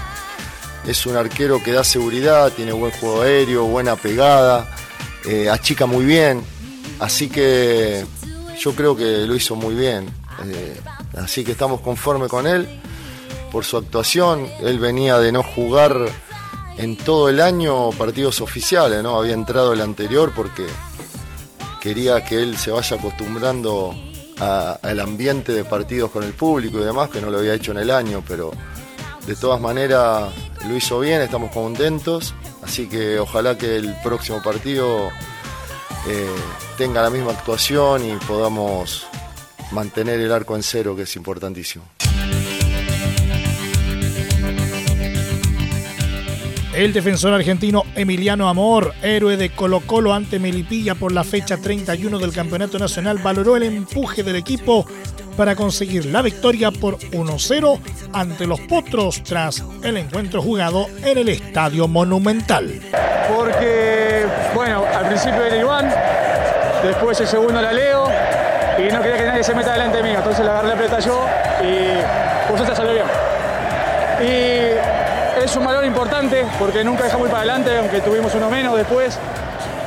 es 0.87 1.06
un 1.06 1.16
arquero 1.16 1.62
que 1.62 1.73
da 1.73 1.83
seguridad, 1.83 2.52
tiene 2.52 2.73
buen 2.73 2.92
juego 2.92 3.23
aéreo, 3.23 3.64
buena 3.64 3.97
pegada, 3.97 4.68
eh, 5.25 5.49
achica 5.49 5.87
muy 5.87 6.04
bien, 6.04 6.42
así 7.00 7.28
que 7.28 8.04
yo 8.59 8.75
creo 8.75 8.97
que 8.97 9.26
lo 9.26 9.35
hizo 9.35 9.56
muy 9.56 9.75
bien. 9.75 10.06
Eh, 10.47 10.78
así 11.16 11.44
que 11.44 11.52
estamos 11.52 11.80
conformes 11.80 12.28
con 12.28 12.47
él 12.47 12.68
por 13.50 13.64
su 13.64 13.76
actuación. 13.76 14.47
Él 14.61 14.78
venía 14.78 15.18
de 15.18 15.33
no 15.33 15.42
jugar 15.42 15.97
en 16.76 16.97
todo 16.97 17.28
el 17.28 17.40
año 17.40 17.90
partidos 17.90 18.40
oficiales, 18.40 19.02
¿no? 19.02 19.16
Había 19.16 19.35
entrado 19.35 19.73
el 19.73 19.81
anterior 19.81 20.33
porque 20.35 20.66
quería 21.81 22.25
que 22.25 22.43
él 22.43 22.57
se 22.57 22.71
vaya 22.71 22.97
acostumbrando 22.97 23.95
al 24.38 25.00
ambiente 25.00 25.52
de 25.52 25.64
partidos 25.64 26.11
con 26.11 26.25
el 26.25 26.33
público 26.33 26.81
y 26.81 26.85
demás, 26.85 27.09
que 27.11 27.21
no 27.21 27.31
lo 27.31 27.38
había 27.38 27.54
hecho 27.54 27.73
en 27.73 27.78
el 27.78 27.90
año, 27.90 28.23
pero 28.26 28.52
de 29.26 29.37
todas 29.37 29.61
maneras 29.61 30.33
lo 30.66 30.76
hizo 30.76 31.00
bien, 31.00 31.21
estamos 31.21 31.52
contentos, 31.52 32.35
así 32.62 32.88
que 32.88 33.19
ojalá 33.19 33.57
que 33.57 33.76
el 33.76 33.95
próximo 34.02 34.43
partido 34.43 35.11
eh, 36.09 36.35
tenga 36.76 37.02
la 37.02 37.11
misma 37.11 37.33
actuación 37.33 38.04
y 38.04 38.16
podamos 38.26 39.07
mantener 39.71 40.21
el 40.21 40.33
arco 40.33 40.57
en 40.57 40.62
cero, 40.62 40.95
que 40.97 41.02
es 41.02 41.16
importantísimo. 41.16 41.85
El 46.75 46.93
defensor 46.93 47.33
argentino 47.33 47.85
Emiliano 47.95 48.49
Amor, 48.49 48.95
héroe 49.00 49.37
de 49.37 49.50
Colo 49.50 49.78
Colo 49.81 50.12
ante 50.12 50.40
Melipilla 50.40 50.97
por 50.97 51.12
la 51.12 51.23
fecha 51.23 51.57
31 51.57 52.19
del 52.19 52.33
Campeonato 52.33 52.81
Nacional, 52.81 53.19
valoró 53.19 53.57
el 53.57 53.62
empuje 53.62 54.25
del 54.25 54.35
equipo 54.35 54.85
para 55.37 55.54
conseguir 55.54 56.07
la 56.07 56.21
victoria 56.21 56.73
por 56.73 56.99
1-0 56.99 57.78
ante 58.12 58.49
los 58.49 58.59
Potros 58.62 59.23
tras 59.23 59.62
el 59.85 59.99
encuentro 59.99 60.43
jugado 60.43 60.88
en 61.04 61.19
el 61.19 61.28
Estadio 61.28 61.87
Monumental. 61.87 62.81
Porque, 63.28 64.25
bueno, 64.52 64.83
al 64.85 65.07
principio 65.07 65.45
era 65.45 65.57
Iván, 65.57 65.95
después 66.83 67.21
el 67.21 67.28
segundo 67.28 67.62
la 67.62 67.73
Leo 67.73 68.09
y 68.78 68.93
no 68.93 69.00
quería 69.00 69.16
que 69.16 69.26
nadie 69.26 69.45
se 69.45 69.54
meta 69.54 69.75
delante 69.75 70.02
mío, 70.02 70.16
entonces 70.16 70.45
la 70.45 70.59
agarré 70.59 70.69
la 70.71 70.75
pelota 70.75 70.99
yo 70.99 71.25
y 71.62 72.49
por 72.49 72.59
suerte 72.59 72.75
salió 72.75 72.93
bien. 72.95 73.07
Y 74.21 74.93
es 75.44 75.54
un 75.56 75.64
valor 75.64 75.84
importante 75.84 76.46
porque 76.58 76.82
nunca 76.82 77.04
dejamos 77.04 77.26
ir 77.26 77.30
para 77.30 77.42
adelante, 77.42 77.76
aunque 77.78 78.00
tuvimos 78.00 78.34
uno 78.34 78.48
menos 78.48 78.76
después. 78.76 79.18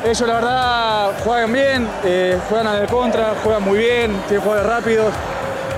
Ellos 0.05 0.21
la 0.21 0.33
verdad 0.35 1.11
juegan 1.23 1.51
bien, 1.51 1.87
eh, 2.05 2.37
juegan 2.47 2.67
a 2.67 2.79
la 2.79 2.85
contra, 2.85 3.33
juegan 3.43 3.63
muy 3.63 3.79
bien, 3.79 4.15
tienen 4.27 4.41
jugadores 4.41 4.71
rápidos. 4.71 5.13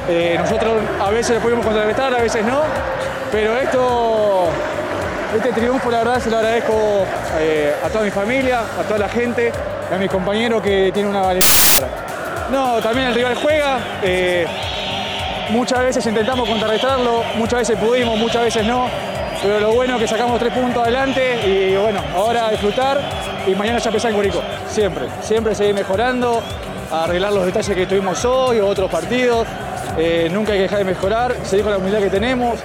Eh, 0.09 0.36
nosotros 0.38 0.74
a 1.00 1.09
veces 1.12 1.36
le 1.36 1.39
podemos 1.39 1.65
contrarrestar, 1.65 2.13
a 2.13 2.21
veces 2.21 2.43
no, 2.43 2.62
pero 3.31 3.57
esto, 3.57 4.50
este 5.36 5.53
triunfo 5.53 5.89
la 5.89 6.00
verdad 6.00 6.19
se 6.19 6.29
lo 6.29 6.38
agradezco 6.38 7.05
eh, 7.39 7.74
a 7.83 7.88
toda 7.88 8.03
mi 8.03 8.12
familia, 8.12 8.59
a 8.59 8.83
toda 8.83 9.00
la 9.00 9.09
gente, 9.09 9.51
a 9.93 9.98
mi 9.98 10.09
compañero 10.09 10.62
que 10.62 10.91
tiene 10.93 11.09
una 11.09 11.21
valentía. 11.21 11.88
No, 12.51 12.81
también 12.81 13.07
el 13.07 13.15
rival 13.15 13.36
juega, 13.36 13.79
eh, 14.03 14.45
muchas 15.50 15.79
veces 15.79 16.05
intentamos 16.05 16.50
contrarrestarlo, 16.50 17.24
muchas 17.36 17.59
veces 17.59 17.77
pudimos, 17.77 18.17
muchas 18.17 18.43
veces 18.43 18.65
no, 18.65 18.89
pero 19.41 19.60
lo 19.60 19.74
bueno 19.74 19.96
es 19.96 20.01
que 20.01 20.08
sacamos 20.08 20.39
tres 20.39 20.53
puntos 20.53 20.84
adelante 20.84 21.39
y 21.48 21.75
bueno, 21.77 22.01
ahora 22.13 22.50
disfrutar 22.51 23.00
y 23.48 23.55
mañana 23.55 23.79
ya 23.79 23.89
empezar 23.89 24.12
en 24.12 24.17
Curico, 24.17 24.41
siempre, 24.67 25.05
siempre 25.22 25.55
seguir 25.55 25.74
mejorando, 25.74 26.41
arreglar 26.91 27.34
los 27.34 27.46
detalles 27.46 27.75
que 27.75 27.86
tuvimos 27.86 28.24
hoy 28.25 28.60
o 28.60 28.67
otros 28.67 28.91
partidos. 28.91 29.48
Eh, 29.98 30.29
nunca 30.31 30.51
hay 30.51 30.60
que 30.60 30.63
dejar 30.63 30.79
de 30.79 30.86
mejorar, 30.86 31.36
seguir 31.43 31.63
con 31.63 31.72
la 31.72 31.77
humildad 31.77 32.00
que 32.00 32.10
tenemos, 32.10 32.60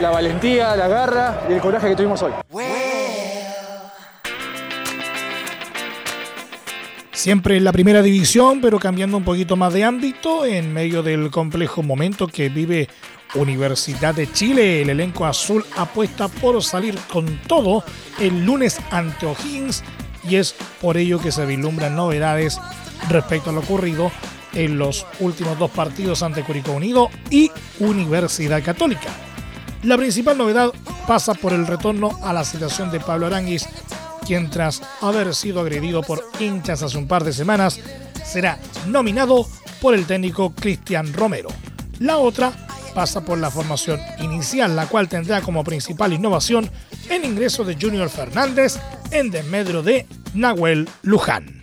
la 0.00 0.10
valentía, 0.10 0.74
la 0.76 0.88
garra 0.88 1.42
y 1.48 1.52
el 1.52 1.60
coraje 1.60 1.88
que 1.90 1.96
tuvimos 1.96 2.22
hoy. 2.22 2.32
Siempre 7.12 7.56
en 7.56 7.64
la 7.64 7.72
primera 7.72 8.02
división, 8.02 8.60
pero 8.60 8.78
cambiando 8.78 9.16
un 9.16 9.24
poquito 9.24 9.56
más 9.56 9.72
de 9.72 9.84
ámbito, 9.84 10.44
en 10.44 10.74
medio 10.74 11.02
del 11.02 11.30
complejo 11.30 11.82
momento 11.82 12.26
que 12.26 12.50
vive 12.50 12.88
Universidad 13.34 14.14
de 14.14 14.30
Chile, 14.30 14.82
el 14.82 14.90
elenco 14.90 15.26
azul 15.26 15.64
apuesta 15.76 16.28
por 16.28 16.62
salir 16.62 16.98
con 17.12 17.38
todo 17.46 17.84
el 18.20 18.44
lunes 18.44 18.78
ante 18.90 19.26
O'Higgins 19.26 19.82
y 20.28 20.36
es 20.36 20.54
por 20.80 20.96
ello 20.96 21.20
que 21.20 21.32
se 21.32 21.44
vislumbran 21.44 21.96
novedades 21.96 22.58
respecto 23.08 23.50
a 23.50 23.52
lo 23.52 23.60
ocurrido 23.60 24.10
en 24.54 24.78
los 24.78 25.06
últimos 25.20 25.58
dos 25.58 25.70
partidos 25.70 26.22
ante 26.22 26.44
Curicó 26.44 26.72
Unido 26.72 27.10
y 27.30 27.50
Universidad 27.80 28.62
Católica. 28.62 29.10
La 29.82 29.96
principal 29.96 30.38
novedad 30.38 30.72
pasa 31.06 31.34
por 31.34 31.52
el 31.52 31.66
retorno 31.66 32.18
a 32.22 32.32
la 32.32 32.44
situación 32.44 32.90
de 32.90 33.00
Pablo 33.00 33.26
Aranguis, 33.26 33.68
quien 34.26 34.48
tras 34.48 34.80
haber 35.02 35.34
sido 35.34 35.60
agredido 35.60 36.02
por 36.02 36.24
hinchas 36.40 36.82
hace 36.82 36.96
un 36.96 37.08
par 37.08 37.24
de 37.24 37.32
semanas, 37.32 37.78
será 38.24 38.58
nominado 38.86 39.46
por 39.80 39.94
el 39.94 40.06
técnico 40.06 40.54
Cristian 40.54 41.12
Romero. 41.12 41.50
La 41.98 42.16
otra 42.16 42.52
pasa 42.94 43.24
por 43.24 43.38
la 43.38 43.50
formación 43.50 44.00
inicial, 44.20 44.76
la 44.76 44.86
cual 44.86 45.08
tendrá 45.08 45.40
como 45.42 45.64
principal 45.64 46.12
innovación 46.12 46.70
el 47.10 47.24
ingreso 47.24 47.64
de 47.64 47.76
Junior 47.80 48.08
Fernández 48.08 48.78
en 49.10 49.30
desmedro 49.30 49.82
de 49.82 50.06
Nahuel 50.32 50.88
Luján. 51.02 51.60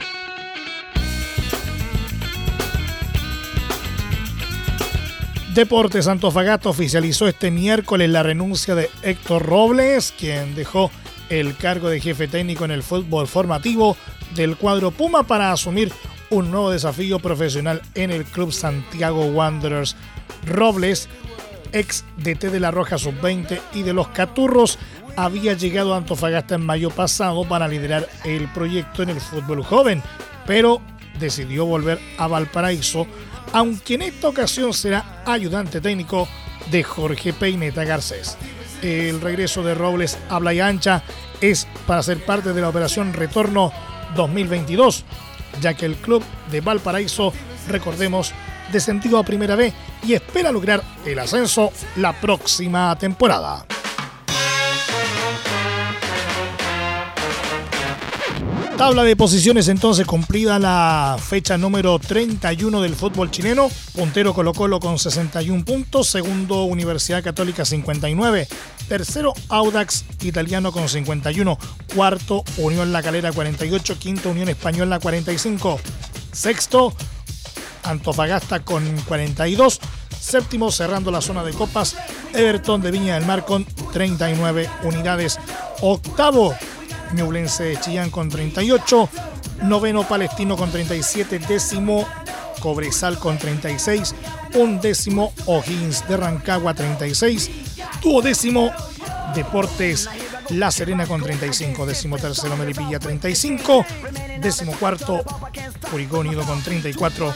Deportes 5.53 6.07
Antofagasta 6.07 6.69
oficializó 6.69 7.27
este 7.27 7.51
miércoles 7.51 8.09
la 8.09 8.23
renuncia 8.23 8.73
de 8.73 8.89
Héctor 9.03 9.45
Robles, 9.45 10.13
quien 10.17 10.55
dejó 10.55 10.91
el 11.29 11.57
cargo 11.57 11.89
de 11.89 11.99
jefe 11.99 12.27
técnico 12.27 12.63
en 12.63 12.71
el 12.71 12.83
fútbol 12.83 13.27
formativo 13.27 13.97
del 14.35 14.55
cuadro 14.55 14.91
Puma 14.91 15.23
para 15.23 15.51
asumir 15.51 15.91
un 16.29 16.51
nuevo 16.51 16.71
desafío 16.71 17.19
profesional 17.19 17.81
en 17.95 18.11
el 18.11 18.23
Club 18.23 18.53
Santiago 18.53 19.25
Wanderers. 19.25 19.97
Robles, 20.45 21.09
ex 21.71 22.03
DT 22.17 22.49
de 22.51 22.59
la 22.59 22.71
Roja 22.71 22.97
Sub-20 22.97 23.59
y 23.73 23.83
de 23.83 23.93
los 23.93 24.09
Caturros, 24.09 24.77
había 25.15 25.53
llegado 25.53 25.93
a 25.93 25.97
Antofagasta 25.97 26.55
en 26.55 26.65
mayo 26.65 26.89
pasado 26.89 27.47
para 27.47 27.67
liderar 27.67 28.07
el 28.23 28.47
proyecto 28.49 29.03
en 29.03 29.09
el 29.09 29.21
fútbol 29.21 29.63
joven, 29.63 30.01
pero 30.45 30.81
decidió 31.19 31.65
volver 31.65 31.99
a 32.17 32.27
Valparaíso 32.27 33.07
aunque 33.53 33.95
en 33.95 34.03
esta 34.03 34.27
ocasión 34.27 34.73
será 34.73 35.23
ayudante 35.25 35.81
técnico 35.81 36.27
de 36.69 36.83
Jorge 36.83 37.33
Peineta 37.33 37.83
Garcés. 37.83 38.37
El 38.81 39.21
regreso 39.21 39.63
de 39.63 39.75
Robles 39.75 40.17
a 40.29 40.39
Playa 40.39 40.67
Ancha 40.67 41.03
es 41.39 41.67
para 41.85 42.03
ser 42.03 42.23
parte 42.25 42.53
de 42.53 42.61
la 42.61 42.69
operación 42.69 43.13
Retorno 43.13 43.71
2022, 44.15 45.05
ya 45.61 45.73
que 45.73 45.85
el 45.85 45.95
club 45.95 46.23
de 46.49 46.61
Valparaíso, 46.61 47.33
recordemos, 47.67 48.33
descendido 48.71 49.17
a 49.17 49.23
Primera 49.23 49.55
B 49.55 49.73
y 50.03 50.13
espera 50.13 50.51
lograr 50.51 50.83
el 51.05 51.19
ascenso 51.19 51.71
la 51.95 52.13
próxima 52.13 52.97
temporada. 52.97 53.65
Tabla 58.81 59.03
de 59.03 59.15
posiciones 59.15 59.67
entonces 59.67 60.07
cumplida 60.07 60.57
la 60.57 61.15
fecha 61.23 61.55
número 61.55 61.99
31 61.99 62.81
del 62.81 62.95
fútbol 62.95 63.29
chileno. 63.29 63.69
Puntero 63.93 64.33
Colo 64.33 64.53
Colo 64.53 64.79
con 64.79 64.97
61 64.97 65.63
puntos, 65.65 66.07
segundo 66.07 66.63
Universidad 66.63 67.23
Católica 67.23 67.63
59, 67.63 68.47
tercero 68.87 69.33
Audax 69.49 70.05
Italiano 70.23 70.71
con 70.71 70.89
51, 70.89 71.59
cuarto 71.93 72.43
Unión 72.57 72.91
La 72.91 73.03
Calera 73.03 73.31
48, 73.31 73.99
quinto 73.99 74.31
Unión 74.31 74.49
Española 74.49 74.99
45, 74.99 75.79
sexto 76.31 76.95
Antofagasta 77.91 78.61
con 78.61 78.83
42, 79.07 79.79
séptimo 80.19 80.71
cerrando 80.71 81.11
la 81.11 81.21
zona 81.21 81.43
de 81.43 81.53
copas 81.53 81.95
Everton 82.33 82.81
de 82.81 82.91
Viña 82.91 83.15
del 83.15 83.25
Mar 83.25 83.45
con 83.45 83.65
39 83.65 84.69
unidades, 84.83 85.39
octavo 85.81 86.55
Ñublense 87.13 87.63
de 87.65 87.79
Chillán 87.79 88.09
con 88.09 88.29
38, 88.29 89.09
noveno 89.63 90.07
Palestino 90.07 90.55
con 90.55 90.71
37, 90.71 91.39
décimo 91.39 92.07
Cobresal 92.59 93.17
con 93.17 93.37
36, 93.37 94.15
undécimo 94.53 95.33
O'Higgins 95.45 96.07
de 96.07 96.17
Rancagua 96.17 96.73
36, 96.73 97.49
duodécimo 98.01 98.71
Deportes 99.35 100.07
La 100.49 100.71
Serena 100.71 101.07
con 101.07 101.21
35, 101.21 101.85
décimo 101.85 102.17
tercero 102.17 102.55
Melipilla 102.55 102.99
35, 102.99 103.85
décimo 104.39 104.73
cuarto 104.73 105.21
Curicó 105.89 106.19
Unido 106.19 106.43
con 106.43 106.61
34, 106.61 107.33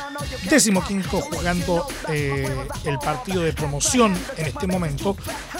décimo 0.49 0.83
quinto 0.83 1.21
jugando 1.21 1.87
eh, 2.09 2.47
el 2.85 2.99
partido 2.99 3.41
de 3.41 3.53
promoción 3.53 4.17
en 4.37 4.47
este 4.47 4.67
momento 4.67 5.15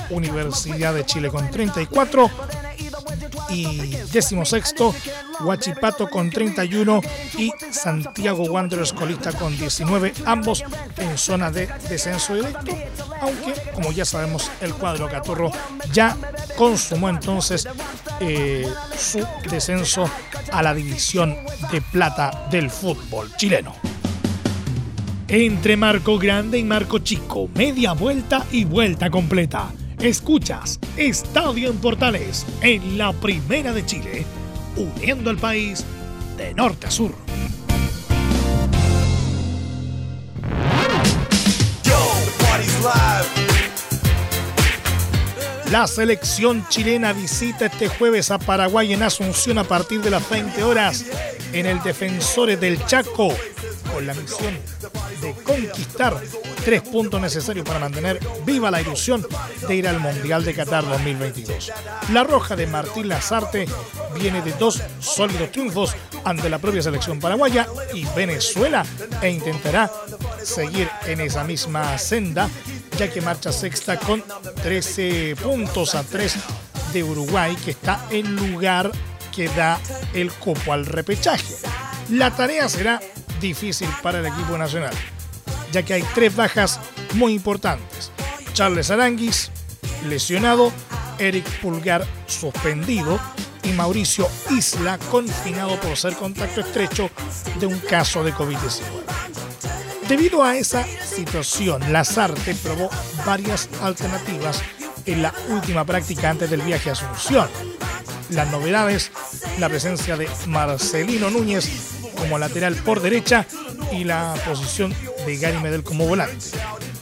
Universidad 0.10 0.94
de 0.94 1.06
Chile 1.06 1.30
con 1.30 1.50
34, 1.50 2.30
y 3.50 3.96
décimo 4.12 4.46
sexto, 4.46 4.94
Huachipato 5.42 6.10
con 6.10 6.30
31 6.30 7.01
y 7.38 7.51
Santiago 7.72 8.44
Wanderers 8.44 8.94
colista 8.94 9.32
con 9.34 9.58
19, 9.58 10.13
ambos 10.25 10.63
en 10.98 11.18
zona 11.18 11.51
de 11.51 11.68
descenso 11.89 12.36
directo, 12.36 12.72
aunque 13.22 13.54
como 13.74 13.92
ya 13.92 14.06
sabemos 14.06 14.50
el 14.62 14.74
cuadro 14.74 15.10
Caturro 15.10 15.51
ya 15.92 16.18
consumó 16.58 17.10
entonces 17.10 17.68
eh, 18.20 18.68
su 18.98 19.25
descenso 19.50 20.10
a 20.51 20.62
la 20.62 20.74
división 20.74 21.36
de 21.72 21.82
plata 21.82 22.48
del 22.50 22.70
fútbol 22.70 23.36
chileno. 23.36 23.75
Entre 25.27 25.75
Marco 25.75 26.20
Grande 26.20 26.60
y 26.60 26.63
Marco 26.63 27.00
Chico, 27.00 27.50
media 27.55 27.94
vuelta 27.94 28.46
y 28.51 28.63
vuelta 28.63 29.10
completa 29.10 29.72
Escuchas 29.98 30.79
Estadio 30.98 31.72
en 31.72 31.77
Portales 31.77 32.46
en 32.62 33.00
la 33.00 33.12
Primera 33.12 33.74
de 33.74 33.84
Chile, 33.84 34.24
uniendo 34.77 35.32
al 35.32 35.38
país 35.38 35.84
de 36.38 36.53
norte 36.53 36.86
a 36.86 36.91
sur. 36.91 37.12
La 45.72 45.88
selección 45.88 46.67
chilena 46.70 47.13
visita 47.13 47.65
este 47.65 47.88
jueves 47.88 48.29
a 48.29 48.38
Paraguay 48.38 48.94
en 48.94 49.01
Asunción 49.01 49.58
a 49.58 49.63
partir 49.63 50.01
de 50.01 50.12
las 50.12 50.29
20 50.29 50.63
horas 50.63 51.03
en 51.52 51.65
el 51.65 51.82
Defensores 51.82 52.60
del 52.62 52.86
Chaco 52.86 53.30
con 53.91 54.06
la 54.06 54.13
misión 54.13 54.54
de 55.21 55.34
conquistar 55.34 56.21
tres 56.63 56.82
puntos 56.82 57.19
necesarios 57.21 57.65
para 57.65 57.80
mantener 57.80 58.19
viva 58.45 58.71
la 58.71 58.82
ilusión 58.82 59.25
de 59.67 59.75
ir 59.75 59.88
al 59.88 59.99
Mundial 59.99 60.43
de 60.43 60.54
Qatar 60.54 60.88
2022. 60.88 61.71
La 62.12 62.23
roja 62.23 62.56
de 62.56 62.67
Martín 62.67 63.08
Lazarte 63.08 63.67
viene 64.17 64.41
de 64.41 64.54
dos 64.54 64.82
sólidos 64.99 65.51
triunfos 65.51 65.95
ante 66.23 66.49
la 66.49 66.60
propia 66.60 66.82
selección 66.82 67.19
paraguaya 67.19 67.67
y 67.93 68.06
Venezuela 68.15 68.86
e 69.21 69.30
intentará 69.30 69.91
seguir 70.43 70.89
en 71.06 71.21
esa 71.21 71.43
misma 71.43 71.97
senda 71.97 72.49
ya 72.97 73.12
que 73.12 73.21
marcha 73.21 73.51
sexta 73.51 73.97
con 73.97 74.23
13 74.63 75.36
puntos 75.41 75.95
a 75.95 76.04
3 76.04 76.36
de 76.93 77.04
Uruguay 77.04 77.56
que 77.63 77.71
está 77.71 78.06
en 78.10 78.36
lugar 78.36 78.91
que 79.36 79.49
da 79.49 79.80
el 80.13 80.32
copo 80.32 80.71
al 80.71 80.86
repechaje. 80.86 81.56
La 82.10 82.32
tarea 82.32 82.69
será 82.69 83.01
difícil 83.47 83.88
para 84.01 84.19
el 84.19 84.25
equipo 84.25 84.58
nacional, 84.58 84.93
ya 85.71 85.84
que 85.84 85.93
hay 85.93 86.03
tres 86.13 86.36
bajas 86.36 86.79
muy 87.13 87.34
importantes. 87.34 88.12
Charles 88.53 88.89
Aranguis, 88.89 89.51
lesionado, 90.08 90.71
Eric 91.19 91.45
Pulgar, 91.62 92.05
suspendido, 92.27 93.19
y 93.63 93.69
Mauricio 93.69 94.27
Isla, 94.51 94.99
confinado 95.10 95.79
por 95.79 95.97
ser 95.97 96.13
contacto 96.15 96.62
estrecho 96.62 97.10
de 97.60 97.65
un 97.65 97.79
caso 97.79 98.23
de 98.23 98.31
COVID-19. 98.31 98.84
Debido 100.08 100.43
a 100.43 100.55
esa 100.55 100.84
situación, 100.84 101.81
Lazarte 101.91 102.53
probó 102.55 102.89
varias 103.25 103.67
alternativas 103.81 104.62
en 105.08 105.23
la 105.23 105.34
última 105.49 105.84
práctica 105.84 106.29
antes 106.29 106.49
del 106.49 106.62
viaje 106.62 106.89
a 106.89 106.93
Asunción. 106.93 107.49
Las 108.29 108.51
novedades, 108.51 109.12
la 109.58 109.67
presencia 109.67 110.15
de 110.15 110.29
Marcelino 110.45 111.31
Núñez 111.31 111.94
como 112.25 112.39
lateral 112.39 112.73
por 112.77 113.01
derecha 113.01 113.45
y 113.91 114.03
la 114.03 114.33
posición 114.47 114.91
de 115.27 115.38
Gary 115.38 115.59
Medel 115.59 115.83
como 115.83 116.07
volante. 116.07 116.47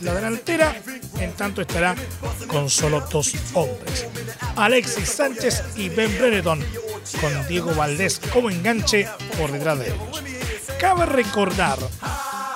La 0.01 0.13
delantera, 0.13 0.75
en 1.17 1.31
tanto, 1.31 1.61
estará 1.61 1.95
con 2.47 2.69
solo 2.69 2.99
dos 3.09 3.33
hombres. 3.53 4.05
Alexis 4.57 5.07
Sánchez 5.07 5.63
y 5.77 5.87
Ben 5.87 6.13
Brereton, 6.19 6.59
con 7.21 7.47
Diego 7.47 7.73
Valdés 7.73 8.19
como 8.33 8.49
enganche 8.49 9.07
por 9.37 9.49
detrás 9.53 9.79
de 9.79 9.87
ellos. 9.87 10.23
Cabe 10.77 11.05
recordar 11.05 11.79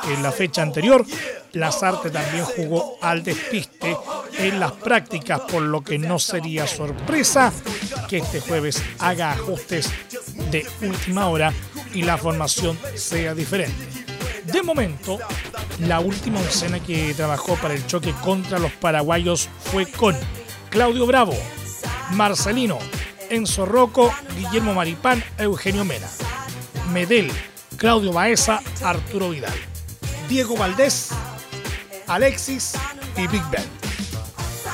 que 0.03 0.13
en 0.13 0.21
la 0.21 0.33
fecha 0.33 0.61
anterior, 0.61 1.05
Lazarte 1.53 2.09
también 2.09 2.43
jugó 2.43 2.97
al 3.01 3.23
despiste 3.23 3.95
en 4.39 4.59
las 4.59 4.73
prácticas, 4.73 5.39
por 5.49 5.61
lo 5.61 5.81
que 5.81 5.97
no 5.97 6.19
sería 6.19 6.67
sorpresa 6.67 7.53
que 8.09 8.17
este 8.17 8.41
jueves 8.41 8.83
haga 8.99 9.31
ajustes 9.31 9.89
de 10.51 10.67
última 10.81 11.29
hora 11.29 11.53
y 11.93 12.03
la 12.03 12.17
formación 12.17 12.77
sea 12.95 13.33
diferente. 13.33 13.75
De 14.45 14.63
momento, 14.63 15.19
la 15.79 15.99
última 15.99 16.39
escena 16.41 16.79
que 16.79 17.13
trabajó 17.13 17.55
para 17.55 17.73
el 17.73 17.85
choque 17.85 18.13
contra 18.23 18.59
los 18.59 18.71
paraguayos 18.71 19.49
fue 19.71 19.85
con 19.85 20.15
Claudio 20.69 21.05
Bravo, 21.05 21.35
Marcelino, 22.11 22.79
Enzo 23.29 23.65
Rocco, 23.65 24.13
Guillermo 24.37 24.73
Maripán, 24.73 25.23
Eugenio 25.37 25.83
Mena, 25.83 26.07
Medel, 26.91 27.31
Claudio 27.75 28.13
Baeza, 28.13 28.61
Arturo 28.81 29.29
Vidal, 29.29 29.53
Diego 30.29 30.55
Valdés, 30.55 31.09
Alexis 32.07 32.73
y 33.17 33.27
Big 33.27 33.43
Ben. 33.51 33.65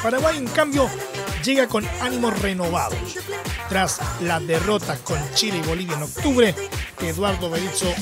Paraguay, 0.03 0.37
en 0.37 0.47
cambio, 0.47 0.89
llega 1.43 1.67
con 1.67 1.87
ánimos 2.01 2.39
renovados. 2.41 2.97
Tras 3.69 3.99
las 4.21 4.45
derrotas 4.45 4.99
con 4.99 5.17
Chile 5.33 5.59
y 5.63 5.67
Bolivia 5.67 5.95
en 5.95 6.03
octubre, 6.03 6.55
Eduardo 7.09 7.49
Berizzo 7.49 7.93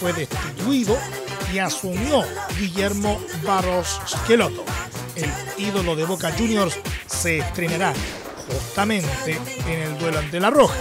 fue 0.00 0.12
destituido 0.12 0.96
y 1.52 1.58
asumió 1.58 2.24
Guillermo 2.58 3.20
Barros 3.44 4.00
Esqueloto. 4.06 4.64
El 5.16 5.30
ídolo 5.58 5.94
de 5.96 6.04
Boca 6.04 6.32
Juniors 6.36 6.76
se 7.06 7.38
estrenará 7.38 7.92
justamente 8.48 9.38
en 9.66 9.80
el 9.80 9.98
duelo 9.98 10.18
ante 10.18 10.40
La 10.40 10.50
Roja, 10.50 10.74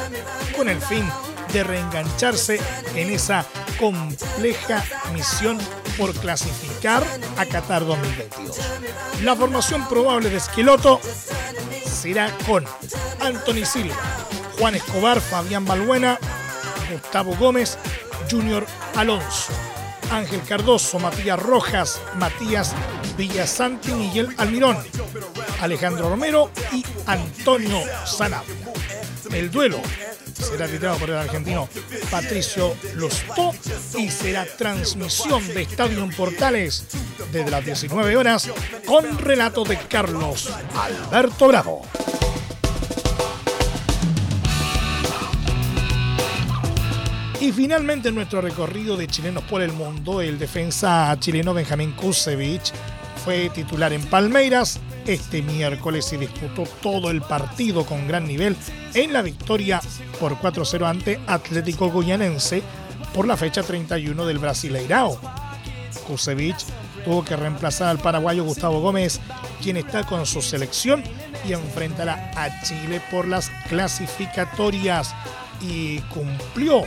con 0.56 0.70
el 0.70 0.82
fin 0.82 1.08
de 1.52 1.64
reengancharse 1.64 2.60
en 2.96 3.12
esa 3.12 3.46
compleja 3.80 4.84
misión 5.14 5.60
por 5.98 6.14
clasificar 6.14 7.04
a 7.38 7.46
Qatar 7.46 7.86
2022. 7.86 8.58
La 9.22 9.36
formación 9.36 9.88
probable 9.88 10.30
de 10.30 10.38
Esqueloto 10.38 11.00
será 11.86 12.36
con 12.48 12.66
Anthony 13.20 13.66
Silva, 13.66 13.96
Juan 14.58 14.76
Escobar, 14.76 15.22
Fabián 15.22 15.66
Balbuena, 15.66 16.20
Gustavo 16.92 17.36
Gómez, 17.36 17.78
Junior 18.30 18.66
Alonso, 18.96 19.54
Ángel 20.12 20.42
Cardoso, 20.48 21.00
Matías 21.00 21.40
Rojas, 21.40 22.02
Matías 22.16 22.74
Villasanti, 23.18 23.92
Miguel 23.92 24.30
Almirón, 24.38 24.78
Alejandro 25.62 26.10
Romero 26.10 26.52
y 26.72 26.84
Antonio 27.06 27.80
Sanabria. 28.06 28.56
el 29.32 29.52
duelo 29.52 29.80
será 30.34 30.66
arbitrado 30.66 30.98
por 30.98 31.10
el 31.10 31.18
argentino 31.18 31.70
Patricio 32.12 32.76
Lustó 32.96 33.52
y 33.98 34.10
será 34.10 34.46
transmisión 34.46 35.48
de 35.48 35.64
Estadio 35.64 36.04
en 36.04 36.12
Portales 36.12 36.86
desde 37.32 37.50
las 37.50 37.66
19 37.66 38.18
horas 38.18 38.50
con 38.86 39.18
relato 39.18 39.64
de 39.64 39.78
Carlos 39.78 40.50
Alberto 40.76 41.48
Bravo. 41.48 42.03
Y 47.44 47.52
finalmente 47.52 48.08
en 48.08 48.16
nuestro 48.16 48.40
recorrido 48.40 48.96
de 48.96 49.06
chilenos 49.06 49.44
por 49.44 49.62
el 49.62 49.74
mundo, 49.74 50.22
el 50.22 50.40
defensa 50.40 51.14
chileno 51.20 51.54
Benjamín 51.54 51.92
Kusevich 51.92 52.72
fue 53.26 53.50
titular 53.50 53.92
en 53.92 54.02
Palmeiras. 54.06 54.80
Este 55.06 55.42
miércoles 55.42 56.06
se 56.06 56.18
disputó 56.18 56.64
todo 56.82 57.12
el 57.12 57.22
partido 57.22 57.86
con 57.86 58.08
gran 58.08 58.26
nivel 58.30 58.56
en 58.94 59.12
la 59.12 59.22
victoria 59.22 59.82
por 60.22 60.38
4-0 60.38 60.88
ante 60.88 61.20
Atlético 61.28 61.92
Guyanense 61.92 62.64
por 63.14 63.28
la 63.28 63.36
fecha 63.36 63.62
31 63.62 64.26
del 64.26 64.40
Brasileirao. 64.40 65.20
Kusevich 66.08 66.64
tuvo 67.04 67.26
que 67.26 67.36
reemplazar 67.36 67.90
al 67.90 68.00
paraguayo 68.00 68.46
Gustavo 68.46 68.80
Gómez, 68.80 69.20
quien 69.62 69.76
está 69.76 70.06
con 70.06 70.26
su 70.26 70.42
selección 70.42 71.04
y 71.46 71.52
enfrentará 71.52 72.32
a 72.38 72.62
Chile 72.64 73.02
por 73.12 73.28
las 73.28 73.50
clasificatorias 73.68 75.14
y 75.60 76.00
cumplió 76.14 76.84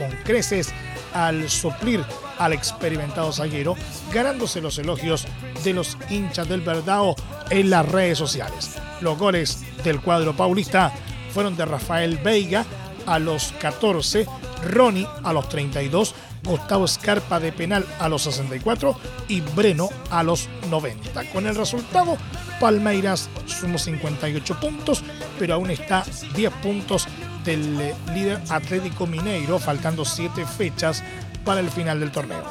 con 0.00 0.10
creces 0.24 0.72
al 1.12 1.50
suplir 1.50 2.02
al 2.38 2.54
experimentado 2.54 3.32
zaguero, 3.32 3.76
ganándose 4.12 4.62
los 4.62 4.78
elogios 4.78 5.26
de 5.62 5.74
los 5.74 5.98
hinchas 6.08 6.48
del 6.48 6.62
Verdao 6.62 7.14
en 7.50 7.68
las 7.68 7.86
redes 7.86 8.16
sociales. 8.16 8.78
Los 9.02 9.18
goles 9.18 9.62
del 9.84 10.00
cuadro 10.00 10.34
paulista 10.34 10.90
fueron 11.34 11.54
de 11.54 11.66
Rafael 11.66 12.16
Veiga 12.16 12.64
a 13.04 13.18
los 13.18 13.52
14, 13.60 14.26
Ronnie 14.64 15.06
a 15.22 15.34
los 15.34 15.50
32, 15.50 16.14
Gustavo 16.44 16.88
Scarpa 16.88 17.38
de 17.38 17.52
penal 17.52 17.84
a 17.98 18.08
los 18.08 18.22
64 18.22 18.96
y 19.28 19.42
Breno 19.42 19.90
a 20.10 20.22
los 20.22 20.48
90. 20.70 21.30
Con 21.32 21.46
el 21.46 21.54
resultado, 21.54 22.16
Palmeiras 22.58 23.28
sumó 23.44 23.76
58 23.76 24.60
puntos, 24.60 25.02
pero 25.38 25.54
aún 25.54 25.70
está 25.70 26.04
10 26.34 26.52
puntos 26.54 27.06
del 27.44 27.80
eh, 27.80 27.94
líder 28.14 28.40
Atlético 28.48 29.06
Mineiro, 29.06 29.58
faltando 29.58 30.04
7 30.04 30.44
fechas 30.46 31.02
para 31.44 31.60
el 31.60 31.70
final 31.70 32.00
del 32.00 32.10
torneo. 32.10 32.44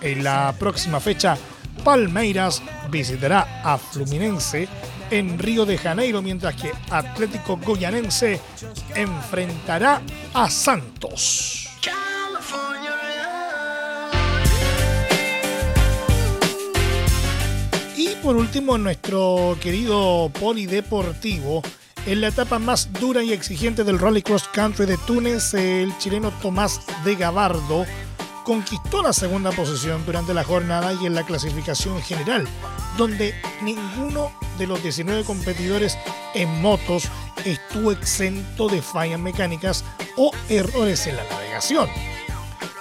En 0.00 0.24
la 0.24 0.54
próxima 0.58 1.00
fecha, 1.00 1.36
Palmeiras 1.84 2.62
visitará 2.90 3.62
a 3.64 3.78
Fluminense 3.78 4.68
en 5.10 5.38
Río 5.38 5.66
de 5.66 5.76
Janeiro, 5.76 6.22
mientras 6.22 6.54
que 6.54 6.72
Atlético 6.90 7.56
Goyanense 7.56 8.40
enfrentará 8.94 10.00
a 10.34 10.48
Santos. 10.48 11.68
Y 17.96 18.14
por 18.22 18.36
último, 18.36 18.78
nuestro 18.78 19.56
querido 19.60 20.30
polideportivo 20.38 21.62
en 22.06 22.20
la 22.20 22.28
etapa 22.28 22.58
más 22.58 22.92
dura 22.94 23.22
y 23.22 23.32
exigente 23.32 23.84
del 23.84 23.98
Rally 23.98 24.22
Cross 24.22 24.48
Country 24.52 24.86
de 24.86 24.96
Túnez, 24.98 25.54
el 25.54 25.96
chileno 25.98 26.30
Tomás 26.42 26.80
de 27.04 27.14
Gabardo 27.14 27.84
conquistó 28.44 29.02
la 29.02 29.12
segunda 29.12 29.52
posición 29.52 30.04
durante 30.06 30.34
la 30.34 30.44
jornada 30.44 30.92
y 30.94 31.06
en 31.06 31.14
la 31.14 31.24
clasificación 31.24 32.00
general, 32.02 32.48
donde 32.96 33.34
ninguno 33.62 34.32
de 34.58 34.66
los 34.66 34.82
19 34.82 35.24
competidores 35.24 35.96
en 36.34 36.60
motos 36.60 37.04
estuvo 37.44 37.92
exento 37.92 38.68
de 38.68 38.82
fallas 38.82 39.20
mecánicas 39.20 39.84
o 40.16 40.32
errores 40.48 41.06
en 41.06 41.16
la 41.16 41.24
navegación. 41.24 41.88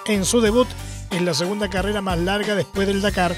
En 0.05 0.25
su 0.25 0.41
debut 0.41 0.67
en 1.11 1.25
la 1.25 1.33
segunda 1.33 1.69
carrera 1.69 2.01
más 2.01 2.17
larga 2.19 2.55
después 2.55 2.87
del 2.87 3.01
Dakar, 3.01 3.35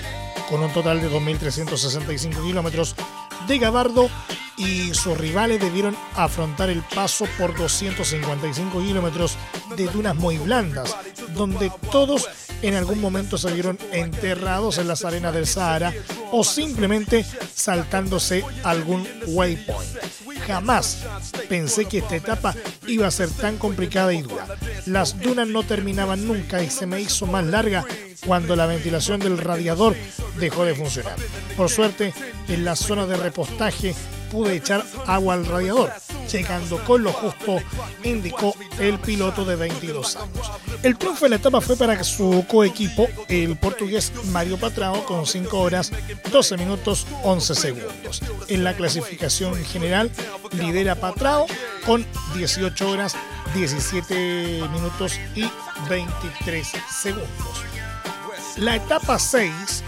con 0.50 0.62
un 0.62 0.72
total 0.72 1.02
de 1.02 1.10
2.365 1.10 2.44
kilómetros, 2.44 2.96
de 3.48 3.58
Gabardo 3.58 4.10
y 4.58 4.94
sus 4.94 5.18
rivales 5.18 5.60
debieron 5.60 5.96
afrontar 6.16 6.70
el 6.70 6.82
paso 6.84 7.26
por 7.38 7.56
255 7.56 8.80
kilómetros 8.80 9.38
de 9.76 9.88
dunas 9.88 10.16
muy 10.16 10.38
blandas, 10.38 10.96
donde 11.34 11.72
todos 11.92 12.28
en 12.62 12.76
algún 12.76 13.02
momento 13.02 13.38
se 13.38 13.52
vieron 13.52 13.78
enterrados 13.92 14.78
en 14.78 14.88
las 14.88 15.04
arenas 15.04 15.34
del 15.34 15.48
Sahara 15.48 15.94
o 16.32 16.44
simplemente 16.44 17.26
saltándose 17.54 18.44
algún 18.64 19.08
waypoint. 19.28 19.98
Jamás 20.46 21.06
pensé 21.50 21.86
que 21.86 22.00
esta 22.00 22.16
etapa 22.16 22.56
iba 22.88 23.08
a 23.08 23.12
ser 23.12 23.30
tan 23.30 23.58
complicada 23.58 24.14
y 24.14 24.22
dura. 24.22 24.48
Las 24.86 25.20
dunas 25.20 25.48
no 25.48 25.64
terminaban 25.64 26.28
nunca 26.28 26.64
y 26.64 26.70
se 26.70 26.88
me 26.88 27.00
hizo 27.00 27.26
más 27.26 27.46
larga 27.46 27.86
cuando 28.26 28.56
la 28.56 28.66
ventilación 28.66 29.20
del 29.20 29.38
radiador 29.38 29.96
dejó 30.40 30.66
de 30.66 30.76
funcionar. 30.76 31.16
Por 31.56 31.70
suerte, 31.70 32.14
en 32.48 32.66
la 32.66 32.76
zona 32.76 33.06
de 33.06 33.18
repostaje 33.18 33.96
pude 34.32 34.56
echar 34.56 34.84
agua 35.08 35.34
al 35.34 35.46
radiador, 35.46 35.91
llegando 36.32 36.84
con 36.86 37.04
lo 37.04 37.12
justo, 37.12 37.58
indicó 38.04 38.56
el 38.80 38.98
piloto 39.00 39.44
de 39.44 39.58
22 39.58 40.15
años. 40.15 40.52
El 40.82 40.98
triunfo 40.98 41.26
de 41.26 41.30
la 41.32 41.36
etapa 41.36 41.60
fue 41.60 41.76
para 41.76 42.02
su 42.04 42.46
coequipo, 42.48 43.08
el 43.28 43.58
portugués 43.58 44.12
Mario 44.32 44.58
Patrao, 44.58 45.06
con 45.06 45.28
5 45.28 45.60
horas, 45.60 45.91
12 46.32 46.58
minutos, 46.58 47.06
11 47.24 47.56
segundos. 47.56 48.22
En 48.48 48.63
la 48.63 48.74
clasificación 48.74 49.56
general 49.65 50.10
lidera 50.54 50.96
Patrao 50.96 51.46
con 51.86 52.06
18 52.36 52.89
horas, 52.89 53.15
17 53.54 54.63
minutos 54.72 55.20
y 55.36 55.46
23 55.89 56.67
segundos. 57.02 57.65
La 58.58 58.76
etapa 58.76 59.20
6 59.20 59.84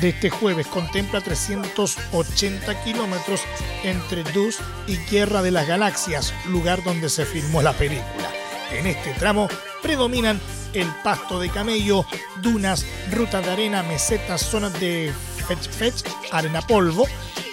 de 0.00 0.10
este 0.10 0.30
jueves 0.30 0.66
contempla 0.66 1.20
380 1.20 2.84
kilómetros 2.84 3.40
entre 3.82 4.24
Dus 4.24 4.58
y 4.86 4.96
Tierra 5.06 5.42
de 5.42 5.50
las 5.50 5.66
Galaxias, 5.66 6.34
lugar 6.46 6.82
donde 6.84 7.08
se 7.08 7.24
filmó 7.24 7.62
la 7.62 7.72
película. 7.72 8.30
En 8.72 8.86
este 8.86 9.12
tramo 9.14 9.48
predominan 9.82 10.40
el 10.74 10.88
pasto 11.02 11.40
de 11.40 11.48
camello, 11.48 12.06
dunas, 12.42 12.84
rutas 13.12 13.44
de 13.44 13.52
arena, 13.52 13.82
mesetas, 13.82 14.42
zonas 14.42 14.78
de 14.80 15.12
fetch 15.46 15.68
fetch, 15.68 16.02
arena 16.32 16.60
polvo 16.60 17.06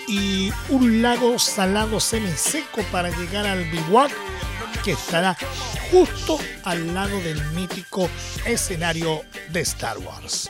y 0.07 0.51
un 0.69 1.01
lago 1.01 1.39
salado 1.39 1.99
semiseco 1.99 2.81
para 2.91 3.09
llegar 3.09 3.45
al 3.45 3.63
bivouac 3.69 4.11
que 4.83 4.91
estará 4.91 5.37
justo 5.91 6.37
al 6.63 6.93
lado 6.93 7.19
del 7.21 7.41
mítico 7.51 8.09
escenario 8.45 9.21
de 9.51 9.61
Star 9.61 9.97
Wars. 9.99 10.49